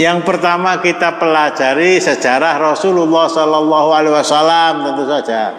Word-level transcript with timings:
Yang 0.00 0.24
pertama 0.24 0.80
kita 0.80 1.20
pelajari 1.20 2.00
sejarah 2.00 2.56
Rasulullah 2.56 3.28
Sallallahu 3.28 3.88
Alaihi 3.92 4.16
Wasallam 4.16 4.72
tentu 4.88 5.04
saja. 5.04 5.52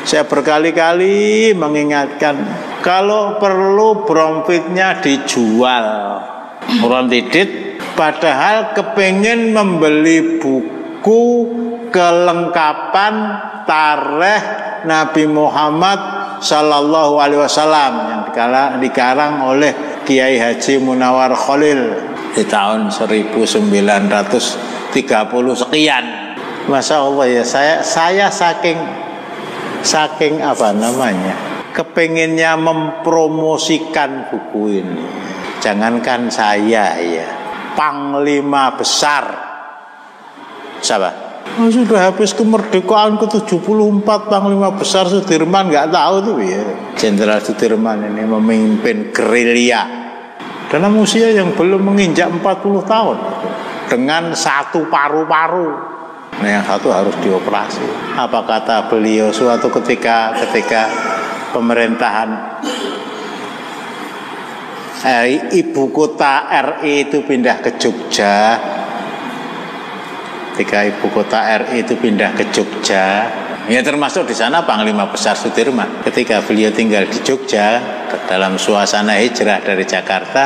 Saya 0.00 0.24
berkali-kali 0.24 1.52
mengingatkan 1.52 2.40
kalau 2.80 3.36
perlu 3.36 4.08
bromfitnya 4.08 5.04
dijual 5.04 5.84
orang 6.80 7.12
padahal 7.92 8.72
kepengen 8.72 9.52
membeli 9.52 10.40
buku 10.40 11.24
kelengkapan 11.92 13.14
tareh 13.68 14.42
Nabi 14.88 15.28
Muhammad 15.28 16.00
Sallallahu 16.40 17.20
Alaihi 17.20 17.44
Wasallam 17.44 17.92
yang 18.08 18.22
dikarang 18.80 19.44
oleh 19.44 19.89
Kiai 20.10 20.42
Haji 20.42 20.82
Munawar 20.82 21.30
Khalil 21.38 21.94
di 22.34 22.42
tahun 22.42 22.90
1930 22.90 24.90
sekian. 25.54 26.04
Masya 26.66 26.96
Allah 26.98 27.26
ya 27.30 27.46
saya 27.46 27.78
saya 27.78 28.26
saking 28.26 28.74
saking 29.86 30.42
apa 30.42 30.74
namanya 30.74 31.38
kepengennya 31.70 32.58
mempromosikan 32.58 34.34
buku 34.34 34.82
ini. 34.82 35.06
Jangankan 35.62 36.26
saya 36.26 36.98
ya, 36.98 37.30
panglima 37.78 38.74
besar. 38.74 39.30
Siapa? 40.82 41.30
Oh, 41.54 41.70
sudah 41.70 42.10
habis 42.10 42.34
kemerdekaan 42.34 43.18
ke-74 43.18 44.06
Panglima 44.30 44.70
Besar 44.70 45.10
Sudirman 45.10 45.68
nggak 45.68 45.92
tahu 45.92 46.16
tuh 46.22 46.38
ya. 46.40 46.62
Jenderal 46.96 47.42
Sudirman 47.42 48.06
ini 48.06 48.24
memimpin 48.24 49.12
gerilya 49.12 49.99
dalam 50.70 50.94
usia 51.02 51.34
yang 51.34 51.50
belum 51.58 51.82
menginjak 51.82 52.30
40 52.30 52.86
tahun 52.86 53.18
dengan 53.90 54.30
satu 54.30 54.86
paru-paru. 54.86 55.90
Nah, 56.40 56.48
yang 56.48 56.64
satu 56.64 56.94
harus 56.94 57.12
dioperasi. 57.20 58.14
Apa 58.14 58.46
kata 58.46 58.86
beliau 58.86 59.34
suatu 59.34 59.66
ketika 59.68 60.30
ketika 60.38 60.86
pemerintahan 61.50 62.30
eh, 65.04 65.50
ibu 65.58 65.90
kota 65.90 66.46
RI 66.48 67.10
itu 67.10 67.26
pindah 67.26 67.58
ke 67.58 67.76
Jogja 67.80 68.60
ketika 70.54 70.84
ibu 70.84 71.08
kota 71.10 71.40
RI 71.64 71.82
itu 71.82 71.96
pindah 71.96 72.36
ke 72.36 72.52
Jogja 72.52 73.26
ya 73.66 73.80
termasuk 73.80 74.28
di 74.28 74.36
sana 74.36 74.62
Panglima 74.62 75.08
Besar 75.08 75.32
Sudirman 75.32 76.04
ketika 76.04 76.44
beliau 76.44 76.68
tinggal 76.68 77.08
di 77.08 77.18
Jogja 77.24 77.99
dalam 78.26 78.56
suasana 78.56 79.18
hijrah 79.18 79.62
dari 79.62 79.84
Jakarta 79.86 80.42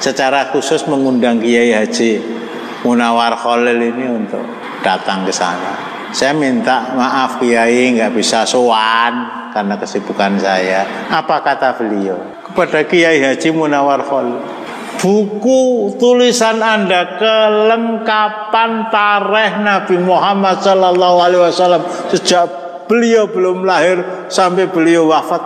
secara 0.00 0.48
khusus 0.50 0.86
mengundang 0.88 1.38
Kiai 1.38 1.76
Haji 1.76 2.40
Munawar 2.82 3.36
Khalil 3.36 3.76
ini 3.76 4.06
untuk 4.08 4.40
datang 4.80 5.28
ke 5.28 5.32
sana. 5.34 5.76
Saya 6.10 6.32
minta 6.32 6.96
maaf 6.96 7.38
Kiai 7.38 7.92
nggak 7.94 8.16
bisa 8.16 8.42
sowan 8.48 9.46
karena 9.52 9.76
kesibukan 9.76 10.40
saya. 10.40 11.06
Apa 11.12 11.44
kata 11.44 11.76
beliau? 11.76 12.16
Kepada 12.50 12.82
Kiai 12.88 13.20
Haji 13.20 13.48
Munawar 13.52 14.00
Khalil 14.02 14.60
buku 15.00 15.96
tulisan 15.96 16.60
Anda 16.60 17.16
kelengkapan 17.16 18.92
tarikh 18.92 19.54
Nabi 19.64 19.96
Muhammad 19.96 20.60
Sallallahu 20.60 21.16
Alaihi 21.24 21.42
Wasallam 21.48 21.82
sejak 22.12 22.46
beliau 22.84 23.30
belum 23.32 23.64
lahir 23.64 24.28
sampai 24.28 24.68
beliau 24.68 25.08
wafat 25.08 25.40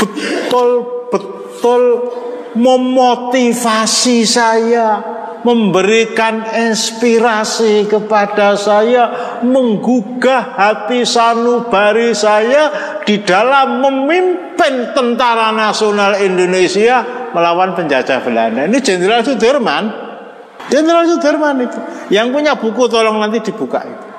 betul 0.00 0.70
betul 1.12 1.82
memotivasi 2.56 4.24
saya 4.24 5.20
memberikan 5.40 6.44
inspirasi 6.52 7.88
kepada 7.88 8.56
saya, 8.60 9.38
menggugah 9.40 10.56
hati 10.56 11.08
sanubari 11.08 12.12
saya 12.12 13.00
di 13.04 13.24
dalam 13.24 13.80
memimpin 13.80 14.92
tentara 14.92 15.48
nasional 15.52 16.20
Indonesia 16.20 17.30
melawan 17.32 17.72
penjajah 17.72 18.20
Belanda. 18.20 18.68
Ini 18.68 18.78
Jenderal 18.84 19.24
Sudirman. 19.24 19.84
Jenderal 20.68 21.08
Sudirman 21.08 21.56
itu 21.64 21.78
yang 22.12 22.30
punya 22.30 22.58
buku 22.58 22.84
tolong 22.90 23.16
nanti 23.16 23.40
dibuka 23.40 23.80
itu. 23.80 24.09